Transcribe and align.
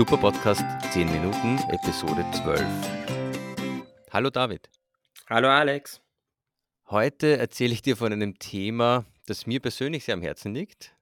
Super 0.00 0.16
Podcast 0.16 0.62
10 0.94 1.12
Minuten, 1.12 1.58
Episode 1.68 2.24
12. 2.32 2.64
Hallo 4.10 4.30
David. 4.30 4.70
Hallo 5.28 5.48
Alex. 5.48 6.00
Heute 6.86 7.36
erzähle 7.36 7.74
ich 7.74 7.82
dir 7.82 7.98
von 7.98 8.10
einem 8.10 8.38
Thema, 8.38 9.04
das 9.26 9.46
mir 9.46 9.60
persönlich 9.60 10.04
sehr 10.04 10.14
am 10.14 10.22
Herzen 10.22 10.54
liegt, 10.54 10.96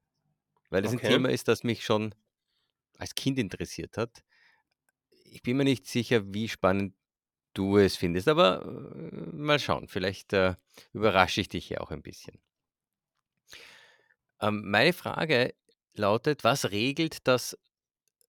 weil 0.71 0.85
es 0.85 0.91
ein 0.91 0.99
Okay. 0.99 1.11
Thema 1.11 1.29
ist, 1.29 1.47
das 1.47 1.63
mich 1.63 1.85
schon 1.85 2.13
als 2.99 3.15
Kind 3.15 3.39
interessiert 3.39 3.97
hat. 3.97 4.25
Ich 5.27 5.43
bin 5.45 5.59
mir 5.59 5.65
nicht 5.65 5.87
sicher, 5.87 6.35
wie 6.35 6.49
spannend 6.49 6.93
du 7.55 7.79
es 7.79 7.95
findest, 7.95 8.27
aber 8.27 8.65
äh, 8.67 9.15
mal 9.33 9.61
schauen. 9.61 9.87
Vielleicht 9.87 10.33
äh, 10.33 10.57
überrasche 10.93 11.41
ich 11.41 11.49
dich 11.49 11.69
ja 11.69 11.83
auch 11.83 11.93
ein 11.93 12.03
bisschen. 12.03 12.41
Ähm, 14.41 14.69
meine 14.69 14.93
Frage 14.93 15.55
lautet, 15.95 16.43
was 16.43 16.73
regelt 16.73 17.29
das 17.29 17.57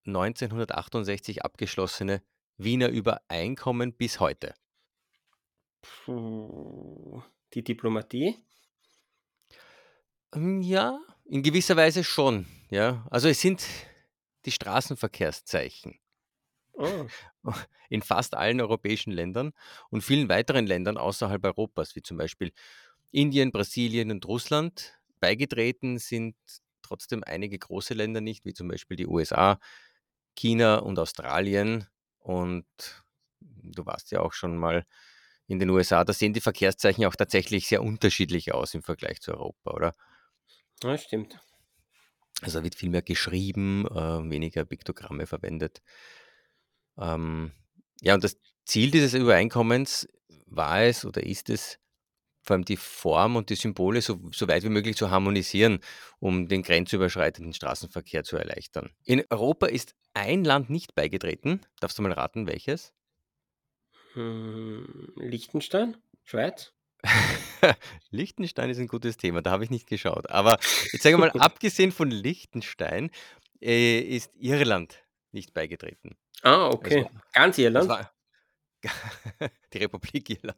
1968 0.05 1.43
abgeschlossene 1.43 2.21
Wiener 2.57 2.89
Übereinkommen 2.89 3.93
bis 3.93 4.19
heute? 4.19 4.53
Puh, 5.81 7.21
die 7.53 7.63
Diplomatie? 7.63 8.35
Ähm, 10.33 10.61
ja, 10.61 10.99
in 11.25 11.43
gewisser 11.43 11.75
Weise 11.75 12.03
schon, 12.03 12.45
ja. 12.69 13.05
Also, 13.09 13.27
es 13.29 13.41
sind 13.41 13.65
die 14.45 14.51
Straßenverkehrszeichen 14.51 15.99
Oh, 16.73 17.05
in 17.89 18.01
fast 18.01 18.35
allen 18.35 18.61
europäischen 18.61 19.11
Ländern 19.11 19.51
und 19.89 20.01
vielen 20.01 20.29
weiteren 20.29 20.65
Ländern 20.65 20.97
außerhalb 20.97 21.43
Europas, 21.43 21.95
wie 21.95 22.01
zum 22.01 22.15
Beispiel 22.17 22.53
Indien, 23.11 23.51
Brasilien 23.51 24.11
und 24.11 24.25
Russland. 24.25 24.97
Beigetreten 25.19 25.99
sind 25.99 26.35
trotzdem 26.81 27.23
einige 27.25 27.59
große 27.59 27.93
Länder 27.93 28.21
nicht, 28.21 28.45
wie 28.45 28.53
zum 28.53 28.69
Beispiel 28.69 28.95
die 28.95 29.07
USA, 29.07 29.59
China 30.35 30.77
und 30.77 30.99
Australien. 30.99 31.87
Und 32.19 32.65
du 33.39 33.85
warst 33.85 34.11
ja 34.11 34.21
auch 34.21 34.33
schon 34.33 34.57
mal 34.57 34.85
in 35.47 35.59
den 35.59 35.69
USA, 35.69 36.03
da 36.03 36.13
sehen 36.13 36.33
die 36.33 36.41
Verkehrszeichen 36.41 37.05
auch 37.05 37.15
tatsächlich 37.15 37.67
sehr 37.67 37.81
unterschiedlich 37.81 38.53
aus 38.53 38.75
im 38.75 38.83
Vergleich 38.83 39.19
zu 39.19 39.31
Europa, 39.31 39.71
oder? 39.71 39.95
ja, 40.83 40.97
stimmt. 40.97 41.39
Also 42.41 42.63
wird 42.63 42.75
viel 42.75 42.89
mehr 42.89 43.01
geschrieben, 43.01 43.85
äh, 43.87 44.29
weniger 44.29 44.63
Piktogramme 44.63 45.25
verwendet. 45.25 45.81
Ähm, 46.97 47.51
ja, 48.01 48.13
und 48.13 48.23
das 48.23 48.37
Ziel 48.65 48.91
dieses 48.91 49.13
Übereinkommens 49.13 50.07
war 50.45 50.83
es 50.83 51.03
oder 51.03 51.23
ist 51.23 51.49
es, 51.49 51.79
vor 52.49 52.55
allem 52.55 52.65
die 52.65 52.77
Form 52.77 53.35
und 53.35 53.51
die 53.51 53.55
Symbole 53.55 54.01
so, 54.01 54.19
so 54.33 54.47
weit 54.47 54.63
wie 54.63 54.69
möglich 54.69 54.97
zu 54.97 55.11
harmonisieren, 55.11 55.81
um 56.17 56.47
den 56.47 56.63
grenzüberschreitenden 56.63 57.53
Straßenverkehr 57.53 58.23
zu 58.23 58.37
erleichtern. 58.37 58.89
In 59.05 59.23
Europa 59.29 59.67
ist 59.67 59.93
ein 60.15 60.43
Land 60.43 60.71
nicht 60.71 60.95
beigetreten. 60.95 61.61
Darfst 61.79 61.99
du 61.99 62.01
mal 62.01 62.11
raten, 62.11 62.47
welches? 62.47 62.91
Hm, 64.13 65.13
Liechtenstein? 65.15 65.97
Schweiz? 66.23 66.73
Liechtenstein 68.09 68.71
ist 68.71 68.79
ein 68.79 68.87
gutes 68.87 69.17
Thema, 69.17 69.43
da 69.43 69.51
habe 69.51 69.63
ich 69.63 69.69
nicht 69.69 69.85
geschaut. 69.85 70.31
Aber 70.31 70.57
jetzt 70.91 71.03
sage 71.03 71.19
mal, 71.19 71.29
abgesehen 71.39 71.91
von 71.91 72.09
Liechtenstein 72.09 73.11
äh, 73.61 73.99
ist 73.99 74.31
Irland 74.35 75.03
nicht 75.31 75.53
beigetreten. 75.53 76.17
Ah, 76.41 76.69
okay. 76.69 77.03
war, 77.03 77.11
Ganz 77.31 77.59
Irland? 77.59 78.09
die 79.73 79.77
Republik 79.77 80.31
Irland. 80.31 80.57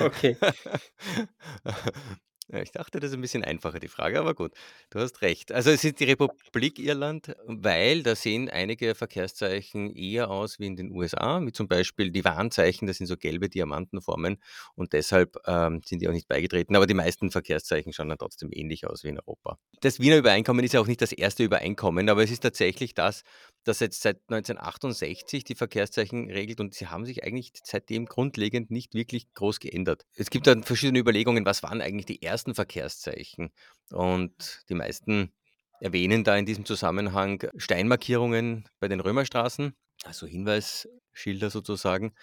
Okay. 0.00 0.36
Ja, 2.48 2.60
ich 2.62 2.70
dachte, 2.70 3.00
das 3.00 3.10
ist 3.10 3.16
ein 3.16 3.20
bisschen 3.20 3.42
einfacher, 3.42 3.80
die 3.80 3.88
Frage, 3.88 4.20
aber 4.20 4.32
gut, 4.32 4.52
du 4.90 5.00
hast 5.00 5.20
recht. 5.20 5.50
Also 5.50 5.70
es 5.70 5.82
ist 5.82 5.98
die 5.98 6.04
Republik 6.04 6.78
Irland, 6.78 7.34
weil 7.44 8.04
da 8.04 8.14
sehen 8.14 8.48
einige 8.48 8.94
Verkehrszeichen 8.94 9.92
eher 9.96 10.30
aus 10.30 10.60
wie 10.60 10.66
in 10.66 10.76
den 10.76 10.92
USA, 10.92 11.40
wie 11.44 11.50
zum 11.50 11.66
Beispiel 11.66 12.12
die 12.12 12.24
Warnzeichen, 12.24 12.86
das 12.86 12.98
sind 12.98 13.06
so 13.08 13.16
gelbe 13.16 13.48
Diamantenformen 13.48 14.36
und 14.76 14.92
deshalb 14.92 15.36
ähm, 15.46 15.80
sind 15.84 16.02
die 16.02 16.08
auch 16.08 16.12
nicht 16.12 16.28
beigetreten, 16.28 16.76
aber 16.76 16.86
die 16.86 16.94
meisten 16.94 17.32
Verkehrszeichen 17.32 17.92
schauen 17.92 18.10
dann 18.10 18.18
trotzdem 18.18 18.50
ähnlich 18.52 18.86
aus 18.86 19.02
wie 19.02 19.08
in 19.08 19.18
Europa. 19.18 19.58
Das 19.80 19.98
Wiener 19.98 20.18
Übereinkommen 20.18 20.64
ist 20.64 20.72
ja 20.72 20.80
auch 20.80 20.86
nicht 20.86 21.02
das 21.02 21.10
erste 21.10 21.42
Übereinkommen, 21.42 22.08
aber 22.08 22.22
es 22.22 22.30
ist 22.30 22.44
tatsächlich 22.44 22.94
das, 22.94 23.24
das 23.66 23.80
jetzt 23.80 24.02
seit 24.02 24.18
1968 24.28 25.42
die 25.42 25.56
Verkehrszeichen 25.56 26.30
regelt 26.30 26.60
und 26.60 26.72
sie 26.72 26.86
haben 26.86 27.04
sich 27.04 27.24
eigentlich 27.24 27.52
seitdem 27.64 28.06
grundlegend 28.06 28.70
nicht 28.70 28.94
wirklich 28.94 29.32
groß 29.34 29.58
geändert. 29.58 30.06
Es 30.14 30.30
gibt 30.30 30.46
dann 30.46 30.62
verschiedene 30.62 31.00
Überlegungen, 31.00 31.44
was 31.44 31.64
waren 31.64 31.80
eigentlich 31.80 32.06
die 32.06 32.22
ersten 32.22 32.54
Verkehrszeichen? 32.54 33.50
Und 33.90 34.62
die 34.68 34.74
meisten 34.74 35.32
erwähnen 35.80 36.22
da 36.22 36.36
in 36.36 36.46
diesem 36.46 36.64
Zusammenhang 36.64 37.42
Steinmarkierungen 37.56 38.68
bei 38.78 38.86
den 38.86 39.00
Römerstraßen, 39.00 39.74
also 40.04 40.26
Hinweisschilder 40.26 41.50
sozusagen. 41.50 42.14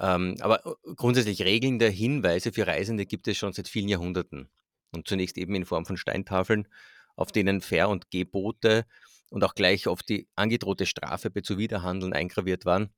Ähm, 0.00 0.36
aber 0.40 0.64
äh, 0.64 0.94
grundsätzlich 0.96 1.42
regelnde 1.42 1.88
Hinweise 1.88 2.52
für 2.52 2.66
Reisende 2.66 3.04
gibt 3.04 3.28
es 3.28 3.36
schon 3.36 3.52
seit 3.52 3.68
vielen 3.68 3.88
Jahrhunderten. 3.88 4.48
Und 4.92 5.06
zunächst 5.06 5.36
eben 5.36 5.54
in 5.54 5.66
Form 5.66 5.84
von 5.84 5.98
Steintafeln, 5.98 6.68
auf 7.16 7.32
denen 7.32 7.60
Fahr- 7.60 7.90
und 7.90 8.10
Gebote 8.10 8.86
und 9.34 9.42
auch 9.42 9.56
gleich 9.56 9.88
auf 9.88 10.04
die 10.04 10.28
angedrohte 10.36 10.86
Strafe 10.86 11.28
bei 11.28 11.40
Zuwiderhandeln 11.40 12.12
eingraviert 12.12 12.64
waren. 12.66 12.90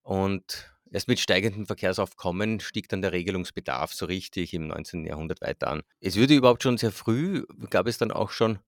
Und 0.00 0.72
erst 0.90 1.06
mit 1.06 1.20
steigendem 1.20 1.66
Verkehrsaufkommen 1.66 2.60
stieg 2.60 2.88
dann 2.88 3.02
der 3.02 3.12
Regelungsbedarf 3.12 3.92
so 3.92 4.06
richtig 4.06 4.54
im 4.54 4.68
19. 4.68 5.04
Jahrhundert 5.04 5.42
weiter 5.42 5.68
an. 5.68 5.82
Es 6.00 6.16
würde 6.16 6.34
überhaupt 6.34 6.62
schon 6.62 6.78
sehr 6.78 6.92
früh, 6.92 7.44
gab 7.68 7.88
es 7.88 7.98
dann 7.98 8.10
auch 8.10 8.30
schon 8.30 8.58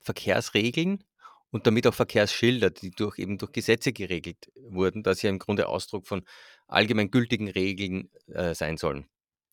Verkehrsregeln 0.00 1.04
und 1.52 1.68
damit 1.68 1.86
auch 1.86 1.94
Verkehrsschilder, 1.94 2.70
die 2.70 2.90
durch 2.90 3.20
eben 3.20 3.38
durch 3.38 3.52
Gesetze 3.52 3.92
geregelt 3.92 4.50
wurden, 4.56 5.04
das 5.04 5.22
ja 5.22 5.30
im 5.30 5.38
Grunde 5.38 5.68
Ausdruck 5.68 6.04
von 6.04 6.24
allgemeingültigen 6.66 7.46
Regeln 7.46 8.10
äh, 8.26 8.56
sein 8.56 8.76
sollen. 8.76 9.06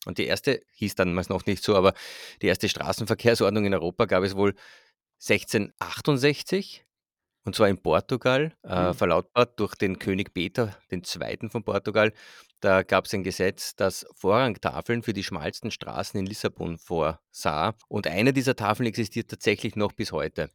Und 0.04 0.18
die 0.18 0.26
erste 0.26 0.62
hieß 0.72 0.96
damals 0.96 1.28
noch 1.28 1.46
nicht 1.46 1.62
so, 1.62 1.76
aber 1.76 1.94
die 2.42 2.48
erste 2.48 2.68
Straßenverkehrsordnung 2.68 3.66
in 3.66 3.74
Europa 3.74 4.06
gab 4.06 4.24
es 4.24 4.34
wohl 4.34 4.56
1668 5.22 6.84
und 7.44 7.56
zwar 7.56 7.68
in 7.68 7.78
Portugal, 7.78 8.56
äh, 8.62 8.88
Hm. 8.88 8.94
verlautbart 8.94 9.58
durch 9.58 9.74
den 9.74 9.98
König 9.98 10.32
Peter 10.32 10.76
II. 10.90 11.48
von 11.50 11.64
Portugal. 11.64 12.12
Da 12.60 12.82
gab 12.84 13.06
es 13.06 13.14
ein 13.14 13.24
Gesetz, 13.24 13.74
das 13.74 14.06
Vorrangtafeln 14.14 15.02
für 15.02 15.12
die 15.12 15.24
schmalsten 15.24 15.72
Straßen 15.72 16.20
in 16.20 16.26
Lissabon 16.26 16.78
vorsah. 16.78 17.74
Und 17.88 18.06
eine 18.06 18.32
dieser 18.32 18.54
Tafeln 18.54 18.86
existiert 18.86 19.28
tatsächlich 19.28 19.74
noch 19.74 19.92
bis 19.92 20.12
heute. 20.12 20.50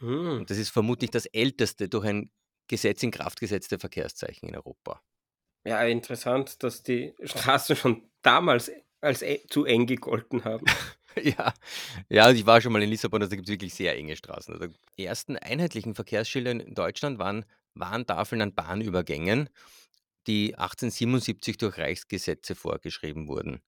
Hm. 0.00 0.40
Und 0.40 0.50
das 0.50 0.58
ist 0.58 0.68
vermutlich 0.70 1.10
das 1.10 1.24
älteste 1.26 1.88
durch 1.88 2.04
ein 2.04 2.30
Gesetz 2.68 3.02
in 3.02 3.10
Kraft 3.10 3.40
gesetzte 3.40 3.78
Verkehrszeichen 3.78 4.48
in 4.48 4.56
Europa. 4.56 5.00
Ja, 5.66 5.82
interessant, 5.84 6.62
dass 6.62 6.82
die 6.82 7.14
Straßen 7.22 7.76
schon 7.76 8.10
damals 8.20 8.70
als 9.00 9.22
e 9.22 9.46
zu 9.48 9.64
eng 9.64 9.86
gegolten 9.86 10.44
haben. 10.44 10.66
Ja, 11.22 11.54
ja, 12.08 12.28
und 12.28 12.36
ich 12.36 12.46
war 12.46 12.60
schon 12.60 12.72
mal 12.72 12.82
in 12.82 12.90
Lissabon, 12.90 13.22
also 13.22 13.30
da 13.30 13.36
gibt 13.36 13.48
es 13.48 13.52
wirklich 13.52 13.74
sehr 13.74 13.96
enge 13.96 14.16
Straßen. 14.16 14.54
Also 14.54 14.74
die 14.98 15.04
ersten 15.04 15.36
einheitlichen 15.36 15.94
Verkehrsschilder 15.94 16.50
in 16.50 16.74
Deutschland 16.74 17.18
waren 17.18 17.44
Warntafeln 17.74 18.42
an 18.42 18.54
Bahnübergängen, 18.54 19.48
die 20.26 20.56
1877 20.56 21.58
durch 21.58 21.78
Reichsgesetze 21.78 22.54
vorgeschrieben 22.54 23.28
wurden. 23.28 23.60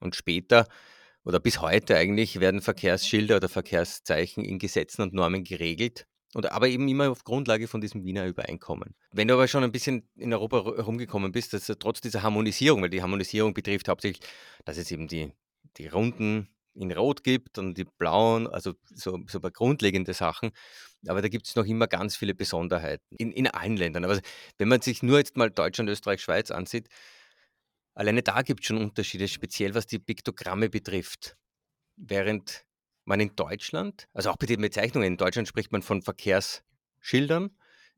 Und 0.00 0.16
später 0.16 0.66
oder 1.24 1.40
bis 1.40 1.60
heute 1.60 1.96
eigentlich 1.96 2.40
werden 2.40 2.62
Verkehrsschilder 2.62 3.36
oder 3.36 3.48
Verkehrszeichen 3.48 4.44
in 4.44 4.58
Gesetzen 4.58 5.02
und 5.02 5.12
Normen 5.12 5.44
geregelt. 5.44 6.06
Und 6.34 6.50
aber 6.52 6.68
eben 6.68 6.86
immer 6.88 7.10
auf 7.10 7.24
Grundlage 7.24 7.68
von 7.68 7.80
diesem 7.80 8.04
Wiener 8.04 8.26
Übereinkommen. 8.26 8.94
Wenn 9.12 9.28
du 9.28 9.34
aber 9.34 9.48
schon 9.48 9.64
ein 9.64 9.72
bisschen 9.72 10.08
in 10.14 10.32
Europa 10.32 10.58
ru- 10.58 10.76
herumgekommen 10.76 11.32
bist, 11.32 11.54
dass 11.54 11.68
er 11.68 11.78
trotz 11.78 12.02
dieser 12.02 12.22
Harmonisierung, 12.22 12.82
weil 12.82 12.90
die 12.90 13.00
Harmonisierung 13.02 13.54
betrifft 13.54 13.88
hauptsächlich, 13.88 14.26
dass 14.66 14.76
es 14.76 14.90
eben 14.90 15.08
die, 15.08 15.32
die 15.78 15.86
Runden 15.86 16.48
in 16.78 16.92
Rot 16.92 17.24
gibt 17.24 17.58
und 17.58 17.74
die 17.74 17.84
blauen, 17.84 18.46
also 18.46 18.74
so, 18.94 19.18
so 19.26 19.40
grundlegende 19.40 20.14
Sachen. 20.14 20.50
Aber 21.06 21.22
da 21.22 21.28
gibt 21.28 21.46
es 21.46 21.56
noch 21.56 21.66
immer 21.66 21.86
ganz 21.86 22.16
viele 22.16 22.34
Besonderheiten 22.34 23.16
in, 23.16 23.32
in 23.32 23.46
allen 23.46 23.76
Ländern. 23.76 24.04
Aber 24.04 24.20
wenn 24.58 24.68
man 24.68 24.80
sich 24.80 25.02
nur 25.02 25.18
jetzt 25.18 25.36
mal 25.36 25.50
Deutschland, 25.50 25.90
Österreich, 25.90 26.20
Schweiz 26.22 26.50
ansieht, 26.50 26.88
Alleine 27.98 28.22
da 28.22 28.42
gibt 28.42 28.60
es 28.60 28.68
schon 28.68 28.78
Unterschiede, 28.78 29.26
speziell 29.26 29.74
was 29.74 29.88
die 29.88 29.98
Piktogramme 29.98 30.68
betrifft. 30.68 31.36
Während 31.96 32.64
man 33.04 33.18
in 33.18 33.34
Deutschland, 33.34 34.06
also 34.12 34.30
auch 34.30 34.36
bei 34.36 34.46
den 34.46 34.60
Bezeichnungen, 34.60 35.08
in 35.08 35.16
Deutschland 35.16 35.48
spricht 35.48 35.72
man 35.72 35.82
von 35.82 36.00
Verkehrsschildern, 36.02 37.50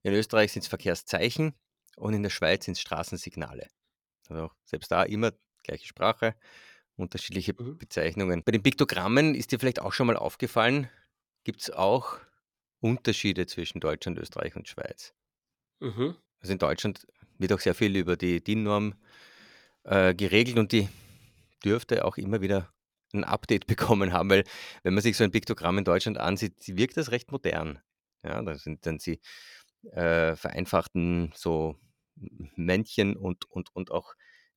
in 0.03 0.15
Österreich 0.15 0.53
sind 0.53 0.63
es 0.63 0.69
Verkehrszeichen 0.69 1.53
und 1.97 2.15
in 2.15 2.23
der 2.23 2.31
Schweiz 2.31 2.65
sind 2.65 2.79
es 2.79 2.81
Straßensignale. 2.81 3.69
Also 4.31 4.51
selbst 4.65 4.91
da 4.91 5.03
immer 5.03 5.33
gleiche 5.65 5.87
Sprache, 5.87 6.35
unterschiedliche 7.01 7.55
Mhm. 7.55 7.79
Bezeichnungen. 7.79 8.43
Bei 8.45 8.53
den 8.53 8.63
Piktogrammen 8.63 9.35
ist 9.35 9.53
dir 9.53 9.59
vielleicht 9.59 9.81
auch 9.81 9.93
schon 9.93 10.07
mal 10.07 10.17
aufgefallen, 10.17 10.89
gibt 11.45 11.63
es 11.63 11.71
auch 11.71 12.19
Unterschiede 12.81 13.47
zwischen 13.47 13.81
Deutschland, 13.81 14.19
Österreich 14.19 14.57
und 14.57 14.69
Schweiz. 14.69 15.15
Mhm. 15.81 16.17
Also 16.41 16.53
in 16.53 16.59
Deutschland 16.59 17.07
wird 17.39 17.53
auch 17.53 17.61
sehr 17.61 17.75
viel 17.75 17.97
über 17.97 18.17
die 18.17 18.43
DIN-Norm 18.43 18.95
äh, 19.85 20.15
geregelt 20.15 20.59
und 20.59 20.73
die 20.73 20.89
dürfte 21.65 22.05
auch 22.05 22.17
immer 22.17 22.41
wieder 22.41 22.73
ein 23.13 23.25
Update 23.25 23.67
bekommen 23.67 24.13
haben, 24.13 24.31
weil 24.31 24.45
wenn 24.83 24.95
man 24.95 25.03
sich 25.03 25.17
so 25.17 25.25
ein 25.25 25.31
Piktogramm 25.33 25.79
in 25.79 25.85
Deutschland 25.85 26.19
ansieht, 26.19 26.61
sie 26.63 26.77
wirkt 26.77 26.97
das 26.97 27.11
recht 27.11 27.33
modern. 27.33 27.81
Ja, 28.23 28.43
da 28.43 28.57
sind 28.57 28.87
dann 28.87 28.99
sie 28.99 29.21
äh, 29.93 30.37
vereinfachten 30.37 31.33
so 31.35 31.77
Männchen 32.57 33.17
und, 33.17 33.51
und, 33.51 33.75
und 33.75 33.91
auch 33.91 34.15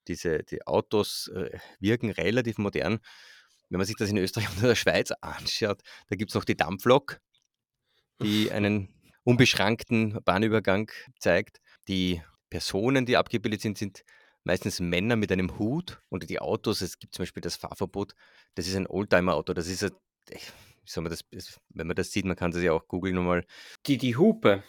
diese 0.07 0.43
die 0.43 0.65
Autos 0.67 1.29
äh, 1.29 1.57
wirken 1.79 2.11
relativ 2.11 2.57
modern. 2.57 2.99
Wenn 3.69 3.77
man 3.77 3.87
sich 3.87 3.95
das 3.95 4.09
in 4.09 4.17
Österreich 4.17 4.49
und 4.55 4.63
der 4.63 4.75
Schweiz 4.75 5.11
anschaut, 5.21 5.81
da 6.09 6.15
gibt 6.15 6.31
es 6.31 6.35
noch 6.35 6.45
die 6.45 6.57
Dampflok, 6.57 7.19
die 8.21 8.51
einen 8.51 8.89
unbeschränkten 9.23 10.19
Bahnübergang 10.23 10.91
zeigt. 11.19 11.59
Die 11.87 12.21
Personen, 12.49 13.05
die 13.05 13.17
abgebildet 13.17 13.61
sind, 13.61 13.77
sind 13.77 14.03
meistens 14.43 14.79
Männer 14.79 15.15
mit 15.15 15.31
einem 15.31 15.57
Hut 15.57 16.01
und 16.09 16.29
die 16.29 16.39
Autos, 16.39 16.81
es 16.81 16.99
gibt 16.99 17.15
zum 17.15 17.23
Beispiel 17.23 17.41
das 17.41 17.55
Fahrverbot, 17.55 18.13
das 18.55 18.67
ist 18.67 18.75
ein 18.75 18.87
Oldtimer-Auto, 18.87 19.53
das 19.53 19.67
ist, 19.67 19.83
ein, 19.83 19.91
soll 20.85 21.03
man 21.03 21.11
das, 21.11 21.23
wenn 21.69 21.87
man 21.87 21.95
das 21.95 22.11
sieht, 22.11 22.25
man 22.25 22.35
kann 22.35 22.51
das 22.51 22.61
ja 22.61 22.73
auch 22.73 22.87
googeln 22.87 23.15
nochmal. 23.15 23.45
Die, 23.87 23.97
die 23.97 24.17
Hupe, 24.17 24.63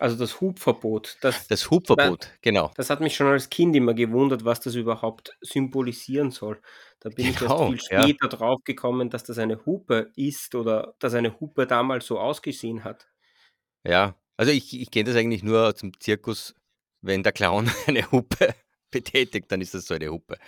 also 0.00 0.16
das 0.16 0.40
Hubverbot. 0.40 1.18
Das, 1.20 1.46
das 1.48 1.70
Hubverbot, 1.70 2.24
das, 2.24 2.30
genau. 2.40 2.70
Das 2.76 2.90
hat 2.90 3.00
mich 3.00 3.16
schon 3.16 3.26
als 3.26 3.50
Kind 3.50 3.74
immer 3.74 3.94
gewundert, 3.94 4.44
was 4.44 4.60
das 4.60 4.74
überhaupt 4.74 5.36
symbolisieren 5.40 6.30
soll. 6.30 6.60
Da 7.00 7.10
bin 7.10 7.34
genau, 7.34 7.72
ich 7.72 7.72
erst 7.72 7.88
viel 7.88 8.00
später 8.00 8.26
ja. 8.26 8.28
drauf 8.28 8.60
gekommen, 8.64 9.10
dass 9.10 9.24
das 9.24 9.38
eine 9.38 9.64
Hupe 9.66 10.10
ist 10.16 10.54
oder 10.54 10.94
dass 10.98 11.14
eine 11.14 11.38
Hupe 11.40 11.66
damals 11.66 12.06
so 12.06 12.18
ausgesehen 12.18 12.84
hat. 12.84 13.08
Ja, 13.84 14.14
also 14.36 14.52
ich, 14.52 14.80
ich 14.80 14.90
kenne 14.90 15.10
das 15.10 15.16
eigentlich 15.16 15.42
nur 15.42 15.74
zum 15.74 15.98
Zirkus, 16.00 16.54
wenn 17.02 17.22
der 17.22 17.32
Clown 17.32 17.70
eine 17.86 18.10
Hupe 18.10 18.54
betätigt, 18.90 19.50
dann 19.52 19.60
ist 19.60 19.74
das 19.74 19.86
so 19.86 19.94
eine 19.94 20.10
Hupe. 20.10 20.38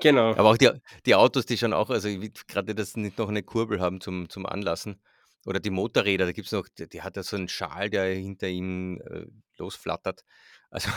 Genau. 0.00 0.30
Aber 0.34 0.50
auch 0.50 0.56
die, 0.56 0.70
die 1.04 1.14
Autos, 1.14 1.46
die 1.46 1.58
schon 1.58 1.72
auch, 1.72 1.90
also 1.90 2.08
gerade 2.48 2.74
das 2.74 2.96
nicht 2.96 3.18
noch 3.18 3.28
eine 3.28 3.42
Kurbel 3.42 3.80
haben 3.80 4.00
zum, 4.00 4.28
zum 4.28 4.46
Anlassen. 4.46 5.00
Oder 5.46 5.60
die 5.60 5.70
Motorräder, 5.70 6.26
da 6.26 6.32
gibt 6.32 6.46
es 6.46 6.52
noch, 6.52 6.68
die, 6.68 6.88
die, 6.88 7.02
hat 7.02 7.16
ja 7.16 7.22
so 7.22 7.36
einen 7.36 7.48
Schal, 7.48 7.88
der 7.88 8.14
hinter 8.14 8.48
ihm 8.48 9.00
äh, 9.00 9.26
losflattert. 9.56 10.24
Also 10.68 10.90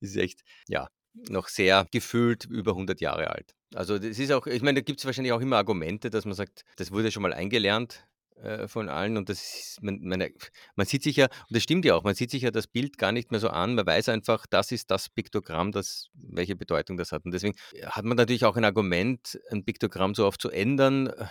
ist 0.00 0.16
echt, 0.16 0.42
ja, 0.68 0.86
noch 1.14 1.48
sehr 1.48 1.86
gefühlt 1.90 2.44
über 2.44 2.72
100 2.72 3.00
Jahre 3.00 3.30
alt. 3.30 3.54
Also 3.74 3.98
das 3.98 4.18
ist 4.18 4.30
auch, 4.30 4.46
ich 4.46 4.60
meine, 4.60 4.80
da 4.80 4.84
gibt 4.84 5.00
es 5.00 5.06
wahrscheinlich 5.06 5.32
auch 5.32 5.40
immer 5.40 5.56
Argumente, 5.56 6.10
dass 6.10 6.26
man 6.26 6.34
sagt, 6.34 6.62
das 6.76 6.92
wurde 6.92 7.10
schon 7.10 7.22
mal 7.22 7.32
eingelernt 7.32 8.06
äh, 8.36 8.68
von 8.68 8.90
allen 8.90 9.16
und 9.16 9.30
das 9.30 9.40
ist, 9.40 9.82
man, 9.82 9.98
man, 10.02 10.28
man 10.76 10.86
sieht 10.86 11.02
sich 11.02 11.16
ja, 11.16 11.24
und 11.24 11.56
das 11.56 11.62
stimmt 11.62 11.86
ja 11.86 11.94
auch, 11.94 12.04
man 12.04 12.14
sieht 12.14 12.30
sich 12.30 12.42
ja 12.42 12.50
das 12.50 12.66
Bild 12.66 12.98
gar 12.98 13.12
nicht 13.12 13.30
mehr 13.30 13.40
so 13.40 13.48
an, 13.48 13.74
man 13.74 13.86
weiß 13.86 14.10
einfach, 14.10 14.46
das 14.46 14.72
ist 14.72 14.90
das 14.90 15.08
Piktogramm, 15.08 15.72
das, 15.72 16.10
welche 16.12 16.54
Bedeutung 16.54 16.98
das 16.98 17.12
hat. 17.12 17.24
Und 17.24 17.32
deswegen 17.32 17.56
hat 17.86 18.04
man 18.04 18.18
natürlich 18.18 18.44
auch 18.44 18.56
ein 18.56 18.64
Argument, 18.64 19.40
ein 19.50 19.64
Piktogramm 19.64 20.14
so 20.14 20.26
oft 20.26 20.40
zu 20.40 20.50
ändern, 20.50 21.06
äh, 21.06 21.24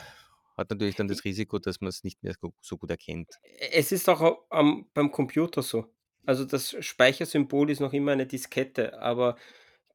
hat 0.57 0.69
natürlich 0.69 0.96
dann 0.96 1.07
das 1.07 1.24
Risiko, 1.24 1.60
dass 1.60 1.81
man 1.81 1.90
es 1.90 2.04
nicht 2.04 2.24
mehr 2.24 2.36
so 2.62 2.78
gut 2.78 2.90
erkennt. 2.90 3.40
Es 3.72 3.92
ist 3.92 4.10
auch 4.10 4.46
am, 4.50 4.88
beim 4.94 5.12
Computer 5.12 5.62
so. 5.62 5.86
Also 6.25 6.46
das 6.46 6.75
Speichersymbol 6.80 7.69
ist 7.69 7.81
noch 7.81 7.94
immer 7.94 8.13
eine 8.13 8.25
Diskette, 8.25 9.00
aber 9.00 9.38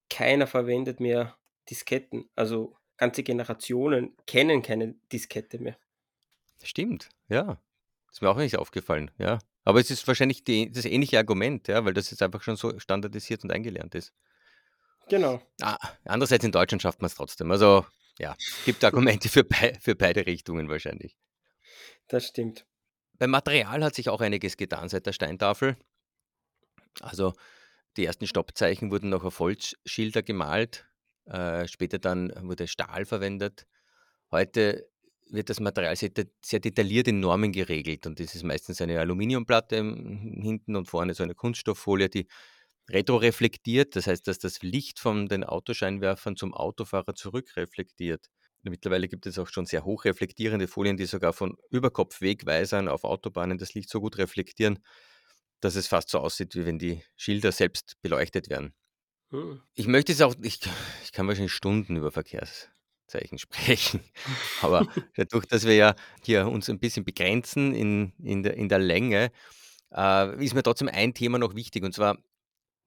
keiner 0.09 0.47
verwendet 0.47 1.01
mehr 1.01 1.37
Disketten. 1.69 2.29
Also 2.37 2.77
ganze 2.97 3.23
Generationen 3.23 4.17
kennen 4.27 4.63
keine 4.63 4.95
Diskette 5.13 5.59
mehr. 5.59 5.77
Stimmt, 6.63 7.09
ja. 7.29 7.61
Ist 8.11 8.23
mir 8.23 8.31
auch 8.31 8.37
nicht 8.37 8.59
aufgefallen, 8.59 9.11
ja. 9.19 9.39
Aber 9.65 9.81
es 9.81 9.91
ist 9.91 10.07
wahrscheinlich 10.07 10.45
die, 10.45 10.71
das 10.71 10.85
ähnliche 10.85 11.19
Argument, 11.19 11.69
ja, 11.69 11.85
weil 11.85 11.95
das 11.95 12.11
jetzt 12.11 12.23
einfach 12.23 12.43
schon 12.43 12.57
so 12.57 12.79
standardisiert 12.79 13.45
und 13.45 13.53
eingelernt 13.53 13.95
ist. 13.95 14.13
Genau. 15.09 15.41
Ah, 15.61 15.77
andererseits 16.05 16.45
in 16.45 16.53
Deutschland 16.53 16.83
schafft 16.83 17.01
man 17.01 17.07
es 17.07 17.15
trotzdem. 17.15 17.51
Also 17.51 17.85
ja, 18.21 18.37
gibt 18.65 18.85
Argumente 18.85 19.29
für, 19.29 19.45
be 19.45 19.73
für 19.81 19.95
beide 19.95 20.27
Richtungen 20.27 20.69
wahrscheinlich. 20.69 21.17
Das 22.09 22.27
stimmt. 22.27 22.67
Beim 23.19 23.31
Material 23.31 23.83
hat 23.83 23.95
sich 23.95 24.09
auch 24.09 24.21
einiges 24.21 24.57
getan 24.57 24.89
seit 24.89 25.07
der 25.07 25.13
Steintafel. 25.13 25.77
Also 27.01 27.33
die 27.97 28.05
ersten 28.05 28.27
Stoppzeichen 28.27 28.91
wurden 28.91 29.11
noch 29.11 29.25
auf 29.25 29.39
Holzschilder 29.39 30.23
gemalt. 30.23 30.87
Äh, 31.27 31.67
später 31.69 31.99
dann 31.99 32.33
wurde 32.47 32.67
Stahl 32.67 33.05
verwendet. 33.05 33.67
Heute 34.31 34.89
wird 35.29 35.49
das 35.49 35.61
Material 35.61 35.95
sehr, 35.97 36.11
sehr, 36.43 36.61
detailliert 36.61 37.09
in 37.09 37.21
Normen 37.21 37.53
geregelt 37.53 38.07
und 38.07 38.19
das 38.19 38.35
ist 38.35 38.43
meistens 38.43 38.81
eine 38.81 38.99
Aluminiumplatte 38.99 39.77
hinten 39.77 40.77
und 40.77 40.89
vorne 40.89 41.15
so 41.15 41.23
eine 41.23 41.35
Kunststofffolie, 41.35 42.09
die 42.09 42.27
retroreflektiert, 42.91 43.97
das 43.97 44.07
heißt, 44.07 44.27
dass 44.27 44.39
das 44.39 44.63
Licht 44.63 44.99
von 45.01 45.29
den 45.29 45.45
Autoscheinwerfern 45.45 46.37
zum 46.37 46.55
Autofahrer 46.55 47.15
zurückreflektiert. 47.15 48.29
Mittlerweile 48.63 49.09
gibt 49.09 49.27
es 49.27 49.39
auch 49.39 49.49
schon 49.49 49.65
sehr 49.65 49.85
hochreflektierende 49.85 50.69
Folien, 50.69 50.97
die 50.97 51.07
sogar 51.07 51.33
von 51.33 51.57
Überkopfwegweisern 51.71 52.89
auf 52.89 53.05
Autobahnen 53.05 53.57
das 53.57 53.75
Licht 53.75 53.89
so 53.89 54.01
gut 54.01 54.19
reflektieren, 54.19 54.81
dass 55.61 55.77
es 55.77 55.87
fast 55.87 56.11
so 56.11 56.19
aussieht, 56.19 56.55
wie 56.55 56.67
wenn 56.67 56.79
die 56.79 57.03
Schilder 57.17 57.53
selbst 57.53 57.97
beleuchtet 58.03 58.51
werden. 58.51 58.75
Hm. 59.31 59.63
Ich 59.75 59.87
möchte 59.87 60.13
es 60.13 60.21
auch, 60.21 60.35
ich, 60.43 60.61
ich 61.05 61.13
kann 61.13 61.27
wahrscheinlich 61.27 61.53
Stunden 61.53 61.97
über 61.97 62.11
Verkehrszeichen 62.11 63.39
sprechen, 63.39 64.01
aber 64.61 64.87
dadurch, 65.17 65.47
dass 65.47 65.65
wir 65.65 65.75
ja 65.75 65.95
hier 66.23 66.47
uns 66.49 66.69
ein 66.69 66.81
bisschen 66.81 67.05
begrenzen 67.05 67.75
in, 67.75 68.13
in, 68.23 68.43
der, 68.43 68.55
in 68.57 68.69
der 68.69 68.79
Länge, 68.79 69.31
äh, 69.93 70.45
ist 70.45 70.55
mir 70.55 70.63
trotzdem 70.63 70.89
ein 70.89 71.15
Thema 71.15 71.39
noch 71.39 71.55
wichtig 71.55 71.83
und 71.85 71.95
zwar 71.95 72.19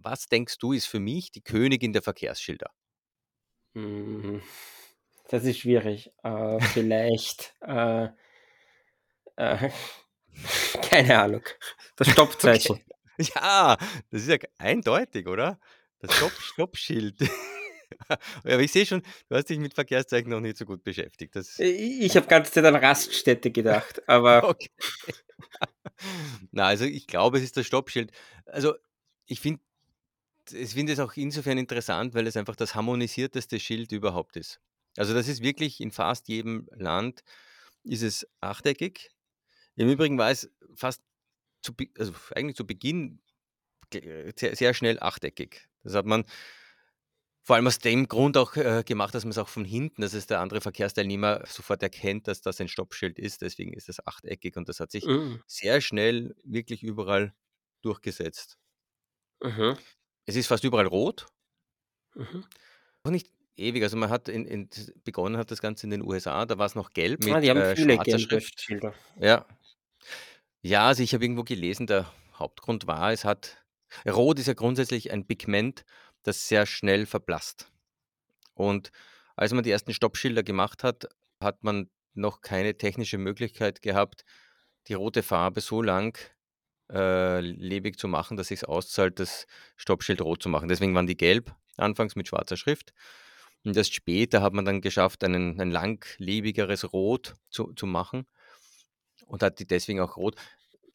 was 0.03 0.27
denkst 0.27 0.57
du, 0.57 0.73
ist 0.73 0.85
für 0.85 0.99
mich 0.99 1.31
die 1.31 1.41
Königin 1.41 1.93
der 1.93 2.01
Verkehrsschilder? 2.01 2.69
Hm, 3.73 4.41
das 5.29 5.43
ist 5.45 5.59
schwierig. 5.59 6.11
Äh, 6.23 6.59
vielleicht, 6.59 7.53
äh, 7.61 8.09
äh, 9.35 9.69
keine 10.89 11.19
Ahnung. 11.19 11.43
Das 11.95 12.07
Stoppzeichen. 12.11 12.75
Okay. 12.75 13.29
Ja, 13.35 13.77
das 14.09 14.21
ist 14.23 14.27
ja 14.27 14.37
eindeutig, 14.57 15.27
oder? 15.27 15.59
Das 15.99 16.15
Stopp 16.15 16.31
Stoppschild. 16.31 17.21
ja, 17.21 18.17
aber 18.43 18.59
ich 18.59 18.71
sehe 18.71 18.87
schon, 18.87 19.03
du 19.29 19.35
hast 19.35 19.49
dich 19.49 19.59
mit 19.59 19.75
Verkehrszeichen 19.75 20.29
noch 20.31 20.39
nicht 20.39 20.57
so 20.57 20.65
gut 20.65 20.83
beschäftigt. 20.83 21.35
Das 21.35 21.59
ich 21.59 22.01
ich 22.01 22.15
habe 22.17 22.25
ganze 22.25 22.51
Zeit 22.51 22.65
an 22.65 22.75
Raststätte 22.75 23.51
gedacht, 23.51 24.01
aber. 24.09 24.49
okay. 24.49 24.69
Na, 26.51 26.65
also 26.65 26.85
ich 26.85 27.05
glaube, 27.05 27.37
es 27.37 27.43
ist 27.43 27.55
das 27.55 27.67
Stoppschild. 27.67 28.11
Also 28.45 28.73
ich 29.27 29.39
finde, 29.39 29.61
ich 30.51 30.73
finde 30.73 30.93
es 30.93 30.99
auch 30.99 31.13
insofern 31.13 31.57
interessant, 31.57 32.13
weil 32.13 32.27
es 32.27 32.37
einfach 32.37 32.55
das 32.55 32.75
harmonisierteste 32.75 33.59
Schild 33.59 33.91
überhaupt 33.91 34.35
ist. 34.35 34.59
Also 34.97 35.13
das 35.13 35.27
ist 35.27 35.41
wirklich 35.41 35.81
in 35.81 35.91
fast 35.91 36.27
jedem 36.27 36.67
Land 36.71 37.23
ist 37.83 38.03
es 38.03 38.27
achteckig. 38.41 39.11
Im 39.75 39.89
Übrigen 39.89 40.17
war 40.17 40.31
es 40.31 40.51
fast 40.75 41.01
zu, 41.61 41.73
also 41.97 42.13
eigentlich 42.35 42.55
zu 42.55 42.65
Beginn 42.65 43.21
sehr, 43.91 44.55
sehr 44.55 44.73
schnell 44.73 44.99
achteckig. 44.99 45.67
Das 45.83 45.93
hat 45.93 46.05
man 46.05 46.25
vor 47.43 47.57
allem 47.57 47.67
aus 47.67 47.79
dem 47.79 48.07
Grund 48.07 48.37
auch 48.37 48.55
äh, 48.55 48.83
gemacht, 48.85 49.13
dass 49.13 49.25
man 49.25 49.31
es 49.31 49.37
auch 49.37 49.49
von 49.49 49.65
hinten, 49.65 50.01
dass 50.01 50.13
es 50.13 50.27
der 50.27 50.39
andere 50.39 50.61
Verkehrsteilnehmer 50.61 51.43
sofort 51.45 51.83
erkennt, 51.83 52.27
dass 52.27 52.41
das 52.41 52.61
ein 52.61 52.69
Stoppschild 52.69 53.19
ist. 53.19 53.41
Deswegen 53.41 53.73
ist 53.73 53.89
es 53.89 54.05
achteckig 54.05 54.55
und 54.55 54.69
das 54.69 54.79
hat 54.79 54.91
sich 54.91 55.05
mhm. 55.05 55.41
sehr 55.45 55.81
schnell 55.81 56.35
wirklich 56.43 56.83
überall 56.83 57.33
durchgesetzt. 57.81 58.57
Mhm. 59.41 59.77
Es 60.25 60.35
ist 60.35 60.47
fast 60.47 60.63
überall 60.63 60.87
rot. 60.87 61.25
Mhm. 62.15 62.45
Auch 63.03 63.11
nicht 63.11 63.29
ewig. 63.55 63.83
Also 63.83 63.97
man 63.97 64.09
hat 64.09 64.29
in, 64.29 64.45
in, 64.45 64.69
begonnen 65.03 65.37
hat 65.37 65.51
das 65.51 65.61
Ganze 65.61 65.85
in 65.85 65.91
den 65.91 66.01
USA, 66.01 66.45
da 66.45 66.57
war 66.57 66.65
es 66.65 66.75
noch 66.75 66.91
gelb 66.91 67.23
mit 67.23 67.33
ah, 67.33 67.39
die 67.39 67.49
haben 67.49 67.57
äh, 67.57 67.75
viele 67.75 67.95
schwarzer 67.95 68.19
Schrift. 68.19 68.67
Ja. 69.19 69.45
Ja, 70.61 70.87
also 70.87 71.03
ich 71.03 71.13
habe 71.13 71.25
irgendwo 71.25 71.43
gelesen, 71.43 71.87
der 71.87 72.11
Hauptgrund 72.35 72.87
war, 72.87 73.11
es 73.11 73.25
hat 73.25 73.63
Rot 74.07 74.39
ist 74.39 74.47
ja 74.47 74.53
grundsätzlich 74.53 75.11
ein 75.11 75.25
Pigment, 75.25 75.85
das 76.23 76.47
sehr 76.47 76.65
schnell 76.65 77.05
verblasst. 77.05 77.71
Und 78.53 78.91
als 79.35 79.53
man 79.53 79.63
die 79.63 79.71
ersten 79.71 79.93
Stoppschilder 79.93 80.43
gemacht 80.43 80.83
hat, 80.83 81.07
hat 81.39 81.63
man 81.63 81.89
noch 82.13 82.41
keine 82.41 82.77
technische 82.77 83.17
Möglichkeit 83.17 83.81
gehabt, 83.81 84.23
die 84.87 84.93
rote 84.93 85.23
Farbe 85.23 85.61
so 85.61 85.81
lang 85.81 86.17
äh, 86.93 87.39
lebig 87.39 87.97
zu 87.97 88.07
machen, 88.07 88.37
dass 88.37 88.51
es 88.51 88.63
auszahlt, 88.63 89.19
das 89.19 89.47
Stoppschild 89.75 90.21
rot 90.21 90.43
zu 90.43 90.49
machen. 90.49 90.69
Deswegen 90.69 90.93
waren 90.93 91.07
die 91.07 91.17
gelb, 91.17 91.53
anfangs 91.77 92.15
mit 92.15 92.27
schwarzer 92.27 92.55
Schrift. 92.55 92.93
Und 93.65 93.75
erst 93.77 93.93
später 93.93 94.41
hat 94.41 94.53
man 94.53 94.65
dann 94.65 94.81
geschafft, 94.81 95.23
einen, 95.23 95.59
ein 95.59 95.71
langlebigeres 95.71 96.93
Rot 96.93 97.35
zu, 97.49 97.73
zu 97.73 97.85
machen 97.85 98.27
und 99.25 99.41
hat 99.41 99.59
die 99.59 99.67
deswegen 99.67 100.01
auch 100.01 100.17
rot. 100.17 100.35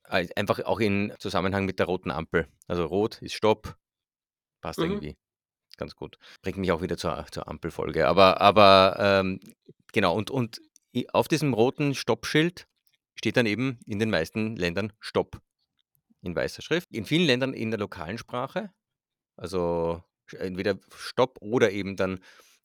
Einfach 0.04 0.60
auch 0.64 0.80
in 0.80 1.12
Zusammenhang 1.18 1.66
mit 1.66 1.78
der 1.78 1.86
roten 1.86 2.10
Ampel. 2.10 2.46
Also 2.66 2.84
rot 2.86 3.20
ist 3.20 3.34
Stopp, 3.34 3.76
passt 4.60 4.78
mhm. 4.78 4.84
irgendwie 4.84 5.16
ganz 5.76 5.96
gut. 5.96 6.18
Bringt 6.42 6.58
mich 6.58 6.72
auch 6.72 6.82
wieder 6.82 6.96
zur, 6.96 7.26
zur 7.30 7.48
Ampelfolge. 7.48 8.06
Aber, 8.06 8.40
aber 8.40 8.96
ähm, 8.98 9.40
genau, 9.92 10.14
und, 10.14 10.30
und 10.30 10.60
auf 11.12 11.28
diesem 11.28 11.54
roten 11.54 11.94
Stoppschild 11.94 12.66
steht 13.14 13.36
dann 13.36 13.46
eben 13.46 13.78
in 13.86 13.98
den 13.98 14.10
meisten 14.10 14.56
Ländern 14.56 14.92
Stopp 15.00 15.40
in 16.22 16.34
weißer 16.34 16.62
Schrift. 16.62 16.88
In 16.92 17.04
vielen 17.04 17.26
Ländern 17.26 17.54
in 17.54 17.70
der 17.70 17.80
lokalen 17.80 18.18
Sprache, 18.18 18.72
also 19.36 20.02
entweder 20.38 20.78
Stopp 20.96 21.38
oder 21.40 21.70
eben 21.70 21.96
dann 21.96 22.20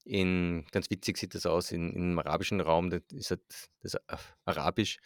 in, 0.06 0.66
ganz 0.72 0.90
witzig 0.90 1.18
sieht 1.18 1.34
das 1.34 1.46
aus, 1.46 1.72
in, 1.72 1.94
im 1.94 2.20
arabischen 2.20 2.60
Raum, 2.60 2.90
das 2.90 3.02
ist 3.12 3.30
halt 3.32 3.42
das 3.82 3.98
Arabisch, 4.46 4.98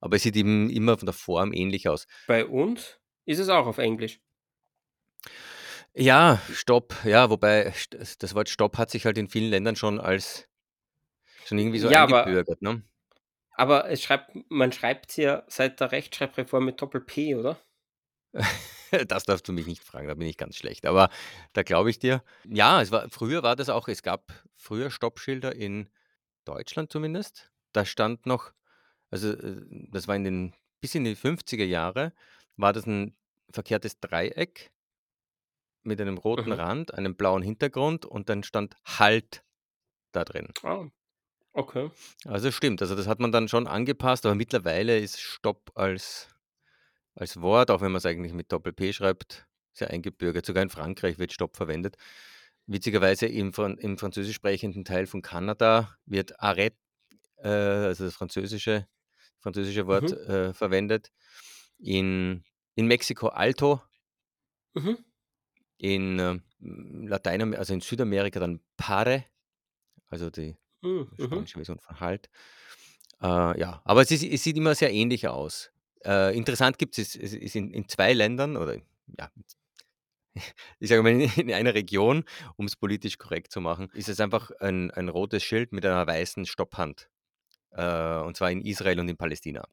aber 0.00 0.16
es 0.16 0.22
sieht 0.22 0.36
eben 0.36 0.70
immer 0.70 0.96
von 0.96 1.06
der 1.06 1.12
Form 1.12 1.52
ähnlich 1.52 1.88
aus. 1.88 2.06
Bei 2.28 2.46
uns? 2.46 3.00
Ist 3.24 3.40
es 3.40 3.48
auch 3.48 3.66
auf 3.66 3.78
Englisch? 3.78 4.20
Ja, 5.94 6.40
Stopp. 6.52 6.94
Ja, 7.04 7.30
wobei 7.30 7.72
das 8.18 8.34
Wort 8.34 8.48
Stopp 8.48 8.78
hat 8.78 8.90
sich 8.90 9.06
halt 9.06 9.16
in 9.16 9.28
vielen 9.28 9.50
Ländern 9.50 9.76
schon 9.76 10.00
als 10.00 10.48
schon 11.46 11.58
irgendwie 11.58 11.78
so 11.78 11.88
Ja, 11.88 12.02
aber 12.02 12.24
eingebürgert, 12.24 12.62
ne? 12.62 12.82
aber 13.56 13.88
es 13.88 14.02
schreibt 14.02 14.30
man 14.48 14.72
schreibt's 14.72 15.16
ja 15.16 15.44
seit 15.46 15.80
der 15.80 15.92
Rechtschreibreform 15.92 16.64
mit 16.64 16.80
Doppel-P, 16.80 17.36
oder? 17.36 17.58
Das 19.08 19.24
darfst 19.24 19.48
du 19.48 19.52
mich 19.52 19.66
nicht 19.66 19.82
fragen, 19.82 20.08
da 20.08 20.14
bin 20.14 20.28
ich 20.28 20.36
ganz 20.36 20.56
schlecht, 20.56 20.86
aber 20.86 21.10
da 21.52 21.62
glaube 21.62 21.90
ich 21.90 21.98
dir. 21.98 22.22
Ja, 22.44 22.80
es 22.82 22.90
war 22.90 23.08
früher 23.10 23.42
war 23.42 23.56
das 23.56 23.68
auch 23.68 23.88
es 23.88 24.02
gab 24.02 24.32
früher 24.56 24.90
Stoppschilder 24.90 25.54
in 25.54 25.88
Deutschland 26.44 26.92
zumindest. 26.92 27.50
Da 27.72 27.84
stand 27.84 28.26
noch 28.26 28.52
also, 29.10 29.30
äh, 29.32 29.62
das 29.92 30.08
war 30.08 30.16
in 30.16 30.24
den 30.24 30.54
bis 30.80 30.94
in 30.94 31.04
die 31.04 31.16
50er 31.16 31.64
Jahre 31.64 32.12
war 32.56 32.72
das 32.72 32.86
'n 32.86 33.16
verkehrtes 33.52 34.00
Dreieck 34.00 34.70
mit 35.86 36.00
einem 36.00 36.16
roten 36.16 36.50
Mhm. 36.50 36.54
Rand, 36.54 36.94
einem 36.94 37.14
blauen 37.14 37.42
Hintergrund 37.42 38.06
und 38.06 38.30
dann 38.30 38.42
stand 38.42 38.74
„Halt“ 38.86 39.44
da 40.12 40.24
drin. 40.24 40.54
Ah, 40.62 40.88
okay. 41.54 41.90
Also, 42.26 42.50
stimmt. 42.50 42.80
Also, 42.80 42.94
das 42.94 43.06
hat 43.06 43.20
man 43.20 43.32
dann 43.32 43.48
schon 43.48 43.66
angepasst, 43.66 44.24
aber 44.24 44.34
mittlerweile 44.34 44.98
ist 44.98 45.20
Stopp 45.20 45.72
als 45.74 46.28
als 47.14 47.40
Wort, 47.40 47.70
auch 47.70 47.80
wenn 47.80 47.92
man's 47.92 48.06
eigentlich 48.06 48.32
mit 48.32 48.52
Doppel-P 48.52 48.92
schreibt, 48.92 49.46
sehr 49.72 49.90
eingebürgert. 49.90 50.46
Sogar 50.46 50.62
in 50.62 50.70
Frankreich 50.70 51.18
wird 51.18 51.32
Stopp 51.32 51.56
verwendet. 51.56 51.96
Witzigerweise 52.66 53.26
im 53.26 53.52
im 53.78 53.98
französisch 53.98 54.36
sprechenden 54.36 54.84
Teil 54.84 55.06
von 55.06 55.22
Kanada 55.22 55.96
wird 56.06 56.40
Arrête, 56.40 56.76
äh, 57.38 57.48
also 57.48 58.04
das 58.04 58.14
französische 58.16 58.88
französische 59.40 59.86
Wort, 59.86 60.12
Mhm. 60.12 60.16
äh, 60.30 60.54
verwendet. 60.54 61.10
In 61.78 62.44
in 62.76 62.86
Mexiko 62.88 63.28
Alto. 63.28 63.82
Mhm. 64.74 65.04
In, 65.78 66.18
ähm, 66.18 66.42
Lateiname 67.08 67.58
also 67.58 67.74
in 67.74 67.80
Südamerika 67.80 68.40
dann 68.40 68.60
Pare, 68.76 69.24
also 70.08 70.30
die 70.30 70.56
Hm, 70.84 71.10
mhm. 71.18 71.18
spanische 71.18 71.54
Version 71.58 71.78
von 71.80 72.00
Halt. 72.00 72.30
Äh, 73.22 73.60
ja, 73.60 73.82
aber 73.84 74.02
es 74.02 74.10
ist 74.12 74.24
es 74.24 74.44
sieht 74.44 74.56
immer 74.56 74.74
sehr 74.74 74.92
ähnlich 74.92 75.28
aus. 75.28 75.72
Äh, 76.04 76.36
interessant 76.36 76.78
gibt's 76.78 76.98
es 76.98 77.16
es 77.16 77.32
ist 77.34 77.56
in 77.56 77.70
in 77.72 77.88
2 77.88 78.12
Ländern 78.12 78.56
oder 78.56 78.76
ja, 79.18 79.30
ich 80.80 80.88
sage 80.88 81.02
mal, 81.02 81.12
in 81.12 81.20
in 81.36 81.52
einer 81.52 81.74
Region, 81.74 82.24
um's 82.56 82.76
politisch 82.76 83.18
korrekt 83.18 83.52
zu 83.52 83.60
machen, 83.60 83.90
ist 83.94 84.08
es 84.08 84.20
einfach 84.20 84.50
ein 84.60 84.90
ein 84.90 85.08
rotes 85.08 85.42
Schild 85.42 85.72
mit 85.72 85.84
einer 85.86 86.06
weißen 86.06 86.46
Stopphand, 86.46 87.08
äh, 87.72 88.18
und 88.20 88.36
zwar 88.36 88.50
in 88.50 88.62
Israel 88.62 89.00
und 89.00 89.08
in 89.08 89.16
Palästina. 89.16 89.64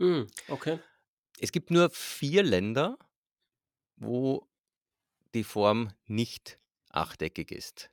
Hm, 0.00 0.26
okay. 0.48 0.78
Es 1.38 1.50
gibt 1.52 1.70
nur 1.70 1.88
4 1.90 2.42
Länder 2.42 2.98
wo 3.96 4.48
die 5.34 5.44
Form 5.44 5.90
nicht 6.06 6.60
achteckig 6.90 7.52
ist. 7.52 7.90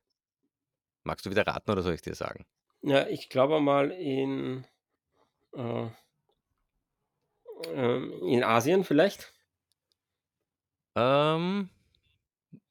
Magst 1.04 1.26
du 1.26 1.30
wieder 1.30 1.48
raten 1.48 1.72
oder 1.72 1.82
soll 1.82 1.94
ich's 1.94 2.02
dir 2.04 2.14
sagen? 2.16 2.46
Ja, 2.82 3.08
ich 3.08 3.30
glaube 3.30 3.56
einmal 3.58 3.92
in, 3.92 4.66
äh 5.54 5.90
ähm, 7.74 8.14
in 8.28 8.44
Asien 8.44 8.84
vielleicht? 8.84 9.34
Ähm, 10.96 11.70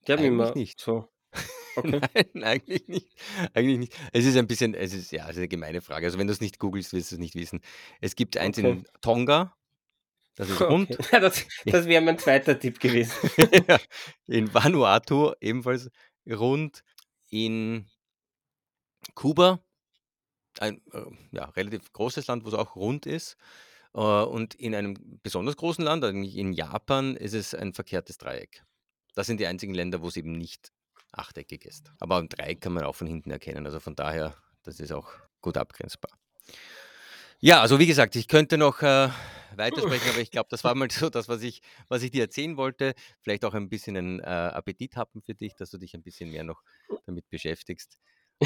Die 0.07 0.13
haben 0.13 0.23
eigentlich 0.23 0.25
immer 0.25 0.55
nicht. 0.55 0.81
so 0.81 1.09
okay. 1.77 2.03
Nein, 2.35 2.45
eigentlich 2.45 2.89
nicht. 2.89 3.21
Eigentlich 3.55 3.79
nicht. 3.79 3.95
Es 4.13 4.25
ist 4.27 4.37
ein 4.37 4.47
bisschen 4.47 4.75
es 4.75 4.93
ist 4.95 5.13
ja, 5.13 5.25
es 5.27 5.33
ist 5.37 5.41
'ne 5.43 5.49
gemeine 5.49 5.81
Frage. 5.83 6.07
Also, 6.07 6.19
wenn 6.19 6.27
du's 6.29 6.41
nicht 6.41 6.59
googelst, 6.59 6.93
wirst 6.93 7.13
du's 7.13 7.19
nicht 7.19 7.35
wissen. 7.35 7.61
Es 8.01 8.17
gibt 8.17 8.37
eins 8.37 8.59
Okay. 8.59 8.59
in 8.59 8.87
Tonga, 9.03 9.57
das 10.37 10.51
ist 10.51 10.61
Okay. 10.71 10.71
rund. 10.71 10.99
Ja, 11.13 11.21
das 11.21 11.45
das 11.71 11.87
wäre 11.87 12.03
mein 12.03 12.19
2. 12.19 12.55
Tipp 12.59 12.81
gewesen. 12.81 13.19
Ja, 13.69 13.81
in 14.27 14.53
Vanuatu 14.55 15.33
ebenfalls 15.41 15.91
rund. 16.29 16.83
In 17.31 17.87
Kuba, 19.15 19.59
ein, 20.61 20.83
äh, 20.93 21.05
ja, 21.33 21.47
relativ 21.47 21.93
großes 21.93 22.27
Land, 22.29 22.45
wo's 22.45 22.55
auch 22.55 22.77
rund 22.77 23.07
ist. 23.07 23.37
Äh, 23.95 24.01
und 24.01 24.55
in 24.55 24.75
einem 24.75 24.95
besonders 25.23 25.57
großen 25.57 25.85
Land, 25.85 26.05
eigentlich 26.05 26.37
in 26.37 26.53
Japan, 26.53 27.17
ist 27.17 27.35
es 27.35 27.55
ein 27.55 27.73
verkehrtes 27.75 28.19
Dreieck. 28.19 28.65
Das 29.15 29.27
sind 29.27 29.39
die 29.41 29.47
einzigen 29.47 29.75
Länder, 29.75 30.03
wo's 30.03 30.17
eben 30.17 30.33
nicht 30.33 30.73
achteckig 31.13 31.65
ist. 31.67 31.93
Aber 32.01 32.19
'n 32.19 32.29
Dreieck 32.29 32.61
kann 32.63 32.73
man 32.73 32.85
auch 32.85 32.97
von 32.97 33.07
hinten 33.07 33.31
erkennen. 33.31 33.67
Also, 33.67 33.81
von 33.81 33.95
daher, 33.97 34.37
das 34.63 34.81
ist 34.81 34.93
auch 34.93 35.11
gut 35.43 35.57
abgrenzbar. 35.59 36.11
Ja, 37.41 37.61
also, 37.61 37.79
wie 37.79 37.87
gesagt, 37.87 38.17
ich 38.17 38.29
könnte 38.29 38.57
noch, 38.59 38.83
äh, 38.83 39.09
weitersprechen, 39.57 40.09
aber 40.11 40.21
ich 40.21 40.31
glaube, 40.31 40.49
das 40.51 40.65
war 40.65 40.75
mal 40.75 40.91
so 40.91 41.11
das, 41.11 41.29
was 41.29 41.43
ich 41.43 41.61
was 41.89 42.03
ich 42.03 42.11
dir 42.11 42.23
erzählen 42.23 42.57
wollte. 42.57 42.95
Vielleicht 43.21 43.45
auch 43.45 43.55
ein 43.55 43.69
bisschen 43.69 43.97
'n, 43.97 44.21
äh, 44.21 44.25
Appetit 44.25 44.97
happen 44.97 45.23
für 45.23 45.35
dich, 45.35 45.55
dass 45.57 45.71
du 45.71 45.79
dich 45.79 45.95
ein 45.95 46.03
bisschen 46.03 46.31
mehr 46.31 46.45
noch 46.45 46.63
damit 47.07 47.29
beschäftigst. 47.29 47.99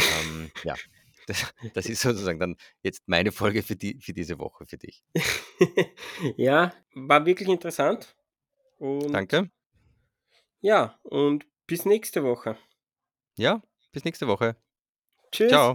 Ähm, 0.06 0.52
ja, 0.62 0.78
das 1.26 1.52
das 1.74 1.86
ist 1.86 2.00
sozusagen 2.02 2.38
dann 2.38 2.56
jetzt 2.82 3.02
meine 3.06 3.32
Folge 3.32 3.62
für 3.62 3.76
die 3.76 3.98
für 4.00 4.12
diese 4.12 4.38
Woche 4.38 4.66
für 4.66 4.78
dich. 4.78 5.04
Ja, 6.36 6.72
war 6.94 7.26
wirklich 7.26 7.48
interessant 7.48 8.16
und 8.78 9.12
Danke. 9.12 9.50
ja, 10.60 10.98
und 11.02 11.46
bis 11.66 11.84
nächste 11.84 12.22
Woche. 12.24 12.56
Ja, 13.36 13.62
bis 13.92 14.04
nächste 14.04 14.26
Woche. 14.28 14.56
Tschüss. 15.32 15.50
Tschau. 15.50 15.74